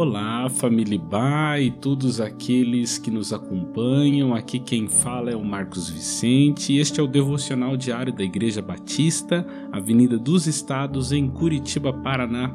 [0.00, 4.32] Olá, família Ba e todos aqueles que nos acompanham.
[4.32, 6.76] Aqui quem fala é o Marcos Vicente.
[6.76, 12.54] Este é o devocional diário da Igreja Batista, Avenida dos Estados, em Curitiba, Paraná.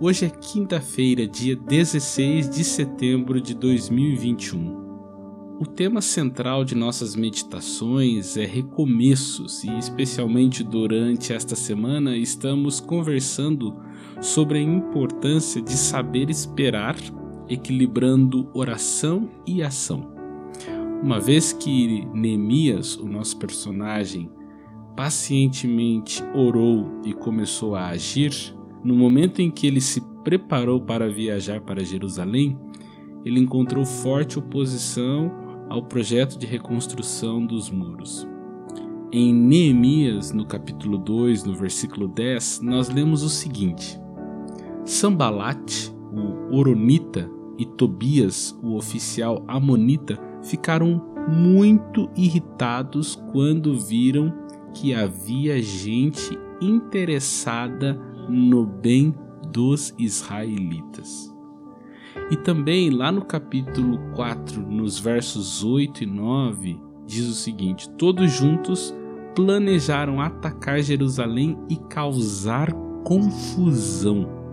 [0.00, 4.83] Hoje é quinta-feira, dia 16 de setembro de 2021.
[5.60, 13.72] O tema central de nossas meditações é recomeços e, especialmente durante esta semana, estamos conversando
[14.20, 16.96] sobre a importância de saber esperar,
[17.48, 20.12] equilibrando oração e ação.
[21.00, 24.28] Uma vez que Neemias, o nosso personagem,
[24.96, 28.32] pacientemente orou e começou a agir,
[28.82, 32.58] no momento em que ele se preparou para viajar para Jerusalém,
[33.24, 35.43] ele encontrou forte oposição
[35.74, 38.24] ao projeto de reconstrução dos muros.
[39.10, 44.00] Em Neemias, no capítulo 2, no versículo 10, nós lemos o seguinte:
[44.84, 54.32] Sambalat, o Oronita, e Tobias, o oficial Amonita, ficaram muito irritados quando viram
[54.72, 57.94] que havia gente interessada
[58.28, 59.12] no bem
[59.52, 61.33] dos israelitas.
[62.30, 68.32] E também lá no capítulo 4, nos versos 8 e 9, diz o seguinte: Todos
[68.32, 68.94] juntos
[69.34, 72.72] planejaram atacar Jerusalém e causar
[73.04, 74.44] confusão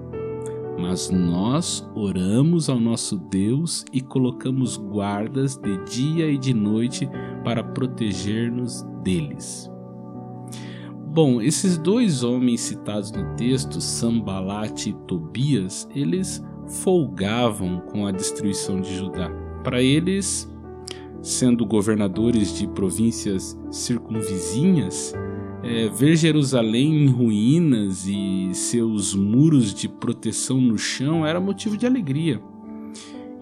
[0.82, 7.08] mas nós oramos ao nosso Deus e colocamos guardas de dia e de noite
[7.44, 9.70] para proteger-nos deles.
[11.14, 18.80] Bom, esses dois homens citados no texto, Sambalat e Tobias, eles folgavam com a destruição
[18.80, 19.30] de Judá.
[19.64, 20.50] Para eles,
[21.22, 25.14] sendo governadores de províncias circunvizinhas,
[25.64, 31.86] é, ver Jerusalém em ruínas e seus muros de proteção no chão era motivo de
[31.86, 32.42] alegria.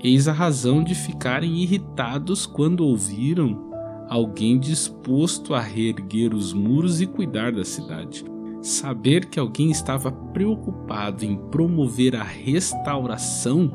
[0.03, 3.69] Eis a razão de ficarem irritados quando ouviram
[4.09, 8.25] alguém disposto a reerguer os muros e cuidar da cidade.
[8.61, 13.71] Saber que alguém estava preocupado em promover a restauração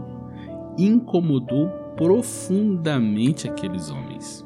[0.77, 4.45] incomodou profundamente aqueles homens.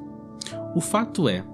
[0.77, 1.45] O fato é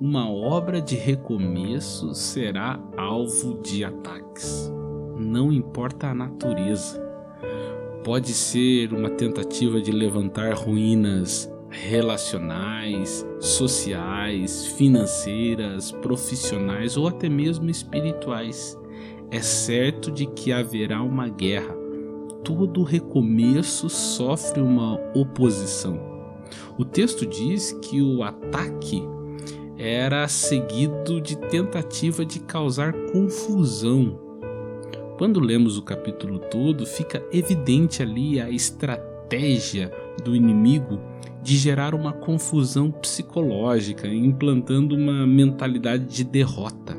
[0.00, 4.72] uma obra de recomeço será alvo de ataques.
[5.18, 6.98] Não importa a natureza.
[8.04, 18.78] Pode ser uma tentativa de levantar ruínas relacionais, sociais, financeiras, profissionais ou até mesmo espirituais.
[19.30, 21.74] É certo de que haverá uma guerra.
[22.42, 26.00] Todo recomeço sofre uma oposição.
[26.76, 29.02] O texto diz que o ataque
[29.78, 34.18] era seguido de tentativa de causar confusão.
[35.16, 41.00] Quando lemos o capítulo todo, fica evidente ali a estratégia do inimigo
[41.42, 46.96] de gerar uma confusão psicológica, implantando uma mentalidade de derrota.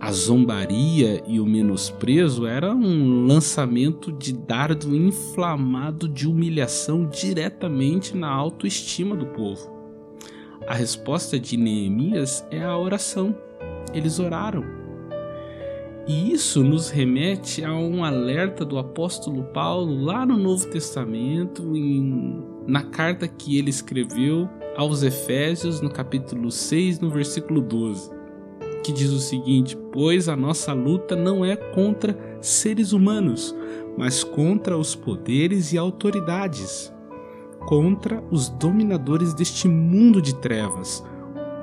[0.00, 8.28] A zombaria e o menosprezo era um lançamento de dardo inflamado de humilhação diretamente na
[8.28, 9.76] autoestima do povo.
[10.68, 13.34] A resposta de Neemias é a oração.
[13.92, 14.77] Eles oraram.
[16.08, 22.42] E isso nos remete a um alerta do apóstolo Paulo lá no Novo Testamento, em,
[22.66, 28.10] na carta que ele escreveu aos Efésios, no capítulo 6, no versículo 12,
[28.82, 33.54] que diz o seguinte: Pois a nossa luta não é contra seres humanos,
[33.98, 36.90] mas contra os poderes e autoridades
[37.68, 41.04] contra os dominadores deste mundo de trevas,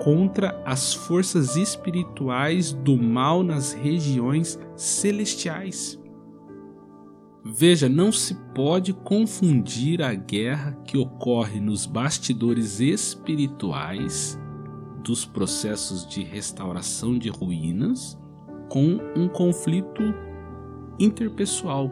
[0.03, 5.99] contra as forças espirituais do mal nas regiões celestiais.
[7.43, 14.39] Veja, não se pode confundir a guerra que ocorre nos bastidores espirituais
[15.03, 18.17] dos processos de restauração de ruínas
[18.67, 20.01] com um conflito
[20.97, 21.91] interpessoal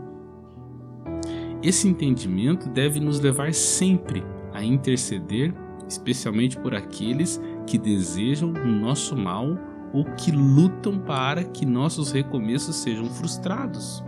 [1.63, 5.53] esse entendimento deve nos levar sempre a interceder,
[5.87, 9.57] especialmente por aqueles que desejam o nosso mal
[9.93, 14.03] ou que lutam para que nossos recomeços sejam frustrados.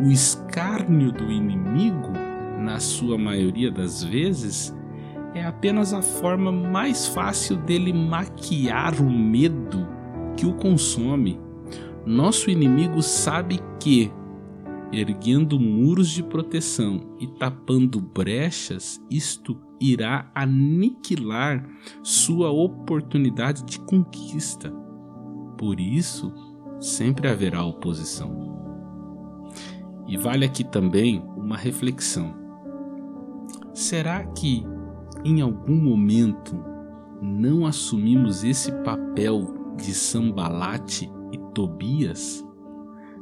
[0.00, 2.12] O escárnio do inimigo,
[2.58, 4.74] na sua maioria das vezes,
[5.34, 9.86] é apenas a forma mais fácil dele maquiar o medo
[10.36, 11.40] que o consome.
[12.06, 14.12] Nosso inimigo sabe que,
[14.92, 21.68] erguendo muros de proteção e tapando brechas, isto irá aniquilar
[22.02, 24.70] sua oportunidade de conquista.
[25.58, 26.32] Por isso,
[26.80, 28.52] sempre haverá oposição.
[30.06, 32.34] E vale aqui também uma reflexão.
[33.74, 34.64] Será que
[35.24, 36.56] em algum momento
[37.20, 42.44] não assumimos esse papel de Sambalate e Tobias,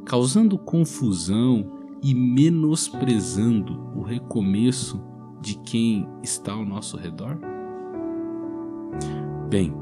[0.04, 5.09] causando confusão e menosprezando o recomeço
[5.40, 7.38] de quem está ao nosso redor?
[9.48, 9.74] Bem,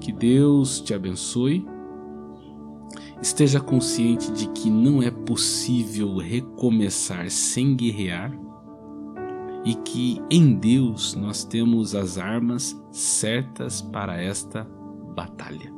[0.00, 1.66] que Deus te abençoe.
[3.22, 8.38] Esteja consciente de que não é possível recomeçar sem guerrear
[9.64, 14.64] e que em Deus nós temos as armas certas para esta
[15.14, 15.73] batalha.